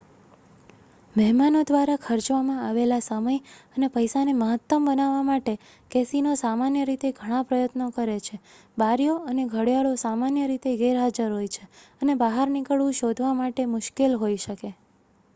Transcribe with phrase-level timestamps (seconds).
[1.15, 3.35] મહેમાનો દ્વારા ખર્ચવામાં આવેલા સમય
[3.73, 5.53] અને પૈસાને મહત્તમ બનાવવા માટે
[5.91, 8.41] કેસિનો સામાન્ય રીતે ઘણા પ્રયત્નો કરે છે
[8.77, 11.69] બારીઓ અને ઘડિયાળો સામાન્ય રીતે ગેરહાજર હોય છે
[12.01, 14.73] અને બહાર નીકળવું શોધવા માટે મુશ્કેલ હોઈ શકે